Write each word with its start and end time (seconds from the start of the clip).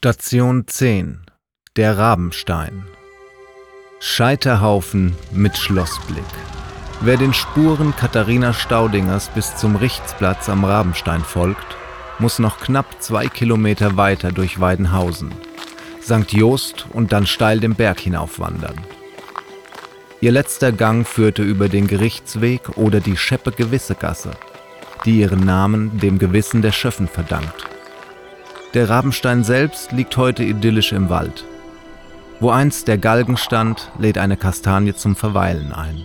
Station 0.00 0.64
10 0.64 1.22
Der 1.74 1.98
Rabenstein 1.98 2.84
Scheiterhaufen 3.98 5.16
mit 5.32 5.58
Schlossblick. 5.58 6.22
Wer 7.00 7.16
den 7.16 7.34
Spuren 7.34 7.92
Katharina 7.96 8.52
Staudingers 8.52 9.28
bis 9.30 9.56
zum 9.56 9.74
Richtsplatz 9.74 10.48
am 10.48 10.64
Rabenstein 10.64 11.22
folgt, 11.22 11.76
muss 12.20 12.38
noch 12.38 12.60
knapp 12.60 13.02
zwei 13.02 13.26
Kilometer 13.26 13.96
weiter 13.96 14.30
durch 14.30 14.60
Weidenhausen, 14.60 15.32
St. 16.00 16.32
Jost 16.32 16.86
und 16.92 17.10
dann 17.10 17.26
steil 17.26 17.58
den 17.58 17.74
Berg 17.74 17.98
hinaufwandern. 17.98 18.80
Ihr 20.20 20.30
letzter 20.30 20.70
Gang 20.70 21.08
führte 21.08 21.42
über 21.42 21.68
den 21.68 21.88
Gerichtsweg 21.88 22.76
oder 22.76 23.00
die 23.00 23.16
Scheppe-Gewisse-Gasse, 23.16 24.30
die 25.04 25.18
ihren 25.18 25.40
Namen 25.40 25.98
dem 25.98 26.20
Gewissen 26.20 26.62
der 26.62 26.70
Schöffen 26.70 27.08
verdankt. 27.08 27.77
Der 28.74 28.90
Rabenstein 28.90 29.44
selbst 29.44 29.92
liegt 29.92 30.18
heute 30.18 30.44
idyllisch 30.44 30.92
im 30.92 31.08
Wald. 31.08 31.46
Wo 32.38 32.50
einst 32.50 32.86
der 32.86 32.98
Galgen 32.98 33.38
stand, 33.38 33.90
lädt 33.98 34.18
eine 34.18 34.36
Kastanie 34.36 34.94
zum 34.94 35.16
Verweilen 35.16 35.72
ein. 35.72 36.04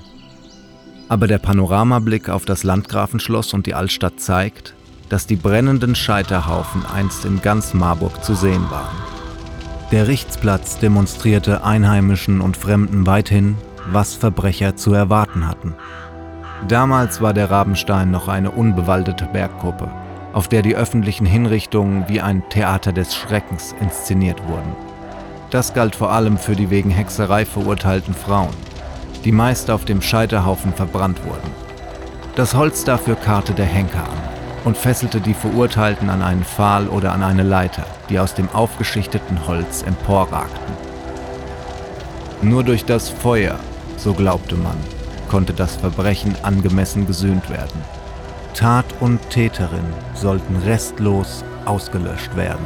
Aber 1.09 1.27
der 1.27 1.39
Panoramablick 1.39 2.29
auf 2.29 2.45
das 2.45 2.63
Landgrafenschloss 2.63 3.53
und 3.53 3.65
die 3.65 3.73
Altstadt 3.73 4.21
zeigt, 4.21 4.73
dass 5.09 5.27
die 5.27 5.35
brennenden 5.35 5.93
Scheiterhaufen 5.93 6.85
einst 6.85 7.25
in 7.25 7.41
ganz 7.41 7.73
Marburg 7.73 8.23
zu 8.23 8.33
sehen 8.33 8.65
waren. 8.71 8.95
Der 9.91 10.07
Richtsplatz 10.07 10.79
demonstrierte 10.79 11.65
Einheimischen 11.65 12.39
und 12.39 12.55
Fremden 12.55 13.05
weithin, 13.05 13.57
was 13.91 14.15
Verbrecher 14.15 14.77
zu 14.77 14.93
erwarten 14.93 15.47
hatten. 15.47 15.75
Damals 16.69 17.21
war 17.21 17.33
der 17.33 17.51
Rabenstein 17.51 18.09
noch 18.09 18.29
eine 18.29 18.51
unbewaldete 18.51 19.25
Bergkuppe, 19.25 19.91
auf 20.33 20.47
der 20.47 20.63
die 20.63 20.75
öffentlichen 20.75 21.25
Hinrichtungen 21.25 22.05
wie 22.09 22.19
ein 22.19 22.43
Theater 22.49 22.91
des 22.91 23.15
Schreckens 23.15 23.73
inszeniert 23.79 24.45
wurden. 24.47 24.75
Das 25.51 25.73
galt 25.73 25.95
vor 25.95 26.11
allem 26.11 26.37
für 26.37 26.55
die 26.55 26.69
wegen 26.69 26.89
Hexerei 26.89 27.45
verurteilten 27.45 28.15
Frauen, 28.15 28.55
die 29.23 29.31
meist 29.31 29.69
auf 29.69 29.85
dem 29.85 30.01
Scheiterhaufen 30.01 30.73
verbrannt 30.73 31.23
wurden. 31.23 31.51
Das 32.35 32.55
Holz 32.55 32.83
dafür 32.83 33.15
karrte 33.15 33.53
der 33.53 33.67
Henker 33.67 34.03
an 34.03 34.33
und 34.65 34.77
fesselte 34.77 35.21
die 35.21 35.35
Verurteilten 35.35 36.09
an 36.09 36.23
einen 36.23 36.43
Pfahl 36.43 36.87
oder 36.87 37.11
an 37.11 37.21
eine 37.21 37.43
Leiter, 37.43 37.85
die 38.09 38.19
aus 38.19 38.33
dem 38.33 38.49
aufgeschichteten 38.49 39.47
Holz 39.47 39.83
emporragten. 39.83 40.73
Nur 42.41 42.63
durch 42.63 42.85
das 42.85 43.09
Feuer, 43.09 43.59
so 43.97 44.13
glaubte 44.13 44.55
man, 44.55 44.77
konnte 45.29 45.53
das 45.53 45.75
Verbrechen 45.75 46.35
angemessen 46.41 47.05
gesühnt 47.05 47.49
werden. 47.49 48.02
Tat 48.53 48.85
und 48.99 49.29
Täterin 49.29 49.93
sollten 50.13 50.55
restlos 50.57 51.43
ausgelöscht 51.65 52.35
werden. 52.35 52.65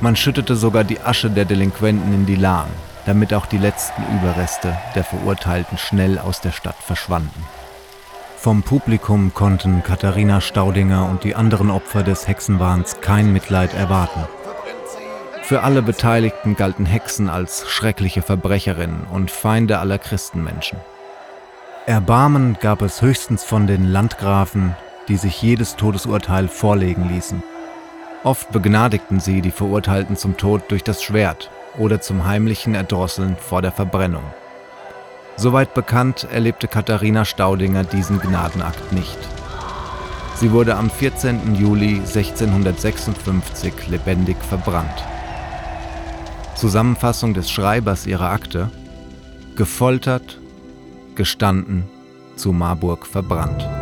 Man 0.00 0.16
schüttete 0.16 0.56
sogar 0.56 0.84
die 0.84 1.00
Asche 1.00 1.30
der 1.30 1.44
Delinquenten 1.44 2.12
in 2.12 2.26
die 2.26 2.36
Lahn, 2.36 2.70
damit 3.06 3.34
auch 3.34 3.46
die 3.46 3.58
letzten 3.58 4.02
Überreste 4.16 4.76
der 4.94 5.04
Verurteilten 5.04 5.78
schnell 5.78 6.18
aus 6.18 6.40
der 6.40 6.52
Stadt 6.52 6.76
verschwanden. 6.76 7.44
Vom 8.36 8.62
Publikum 8.62 9.32
konnten 9.34 9.82
Katharina 9.84 10.40
Staudinger 10.40 11.08
und 11.08 11.22
die 11.22 11.36
anderen 11.36 11.70
Opfer 11.70 12.02
des 12.02 12.26
Hexenwahns 12.26 13.00
kein 13.00 13.32
Mitleid 13.32 13.74
erwarten. 13.74 14.24
Für 15.42 15.62
alle 15.62 15.82
Beteiligten 15.82 16.56
galten 16.56 16.86
Hexen 16.86 17.28
als 17.28 17.68
schreckliche 17.68 18.22
Verbrecherinnen 18.22 19.04
und 19.12 19.30
Feinde 19.30 19.78
aller 19.78 19.98
Christenmenschen. 19.98 20.78
Erbarmen 21.86 22.56
gab 22.60 22.80
es 22.80 23.02
höchstens 23.02 23.44
von 23.44 23.66
den 23.66 23.84
Landgrafen, 23.84 24.74
die 25.08 25.16
sich 25.16 25.40
jedes 25.42 25.76
Todesurteil 25.76 26.48
vorlegen 26.48 27.08
ließen. 27.08 27.42
Oft 28.24 28.52
begnadigten 28.52 29.20
sie 29.20 29.40
die 29.40 29.50
Verurteilten 29.50 30.16
zum 30.16 30.36
Tod 30.36 30.62
durch 30.68 30.84
das 30.84 31.02
Schwert 31.02 31.50
oder 31.76 32.00
zum 32.00 32.24
heimlichen 32.24 32.74
Erdrosseln 32.74 33.36
vor 33.36 33.62
der 33.62 33.72
Verbrennung. 33.72 34.24
Soweit 35.36 35.74
bekannt 35.74 36.28
erlebte 36.30 36.68
Katharina 36.68 37.24
Staudinger 37.24 37.84
diesen 37.84 38.20
Gnadenakt 38.20 38.92
nicht. 38.92 39.18
Sie 40.36 40.52
wurde 40.52 40.76
am 40.76 40.90
14. 40.90 41.54
Juli 41.54 41.96
1656 41.96 43.88
lebendig 43.88 44.36
verbrannt. 44.48 45.04
Zusammenfassung 46.54 47.34
des 47.34 47.50
Schreibers 47.50 48.06
ihrer 48.06 48.30
Akte 48.30 48.70
Gefoltert, 49.56 50.38
gestanden, 51.14 51.84
zu 52.36 52.52
Marburg 52.52 53.06
verbrannt. 53.06 53.81